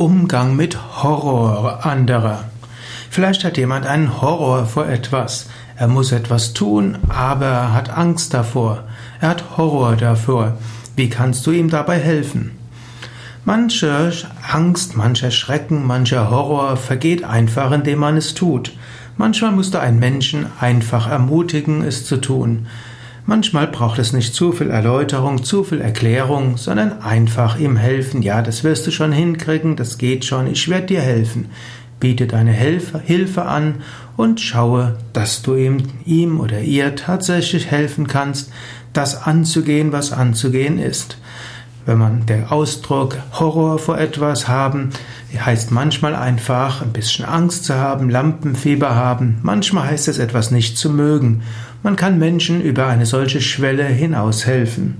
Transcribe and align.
Umgang 0.00 0.56
mit 0.56 0.78
Horror 1.02 1.84
anderer. 1.84 2.44
Vielleicht 3.10 3.44
hat 3.44 3.58
jemand 3.58 3.84
einen 3.84 4.22
Horror 4.22 4.64
vor 4.64 4.88
etwas. 4.88 5.50
Er 5.76 5.88
muss 5.88 6.10
etwas 6.10 6.54
tun, 6.54 6.96
aber 7.10 7.44
er 7.44 7.74
hat 7.74 7.90
Angst 7.90 8.32
davor. 8.32 8.84
Er 9.20 9.28
hat 9.28 9.58
Horror 9.58 9.96
davor. 9.96 10.56
Wie 10.96 11.10
kannst 11.10 11.46
du 11.46 11.50
ihm 11.50 11.68
dabei 11.68 11.98
helfen? 11.98 12.52
Manche 13.44 14.10
Angst, 14.50 14.96
mancher 14.96 15.30
Schrecken, 15.30 15.86
mancher 15.86 16.30
Horror 16.30 16.78
vergeht 16.78 17.22
einfach, 17.22 17.70
indem 17.70 17.98
man 17.98 18.16
es 18.16 18.32
tut. 18.32 18.72
Manchmal 19.18 19.52
musst 19.52 19.74
du 19.74 19.80
einen 19.80 19.98
Menschen 19.98 20.46
einfach 20.60 21.10
ermutigen, 21.10 21.82
es 21.84 22.06
zu 22.06 22.16
tun. 22.16 22.68
Manchmal 23.30 23.68
braucht 23.68 24.00
es 24.00 24.12
nicht 24.12 24.34
zu 24.34 24.50
viel 24.50 24.70
Erläuterung, 24.70 25.44
zu 25.44 25.62
viel 25.62 25.80
Erklärung, 25.80 26.56
sondern 26.56 27.00
einfach 27.00 27.60
ihm 27.60 27.76
helfen. 27.76 28.22
Ja, 28.22 28.42
das 28.42 28.64
wirst 28.64 28.88
du 28.88 28.90
schon 28.90 29.12
hinkriegen, 29.12 29.76
das 29.76 29.98
geht 29.98 30.24
schon, 30.24 30.48
ich 30.48 30.68
werde 30.68 30.86
dir 30.86 31.00
helfen. 31.00 31.48
Biete 32.00 32.26
deine 32.26 32.50
Hilfe 32.50 33.42
an 33.46 33.82
und 34.16 34.40
schaue, 34.40 34.98
dass 35.12 35.42
du 35.42 35.54
ihm, 35.54 35.84
ihm 36.04 36.40
oder 36.40 36.60
ihr 36.62 36.96
tatsächlich 36.96 37.70
helfen 37.70 38.08
kannst, 38.08 38.50
das 38.92 39.22
anzugehen, 39.22 39.92
was 39.92 40.10
anzugehen 40.10 40.80
ist. 40.80 41.16
Wenn 41.90 41.98
man 41.98 42.24
der 42.24 42.52
Ausdruck 42.52 43.16
Horror 43.32 43.80
vor 43.80 43.98
etwas 43.98 44.46
haben, 44.46 44.90
heißt 45.36 45.72
manchmal 45.72 46.14
einfach 46.14 46.82
ein 46.82 46.92
bisschen 46.92 47.24
Angst 47.24 47.64
zu 47.64 47.74
haben, 47.74 48.08
Lampenfieber 48.08 48.94
haben, 48.94 49.40
manchmal 49.42 49.88
heißt 49.88 50.06
es 50.06 50.18
etwas 50.18 50.52
nicht 50.52 50.78
zu 50.78 50.88
mögen. 50.88 51.42
Man 51.82 51.96
kann 51.96 52.20
Menschen 52.20 52.60
über 52.60 52.86
eine 52.86 53.06
solche 53.06 53.40
Schwelle 53.40 53.82
hinaus 53.86 54.46
helfen. 54.46 54.98